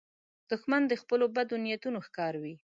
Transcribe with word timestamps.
دښمن 0.51 0.81
د 0.87 0.93
خپلو 1.01 1.25
بدو 1.35 1.55
نیتونو 1.65 1.99
ښکار 2.07 2.33
وي 2.41 2.55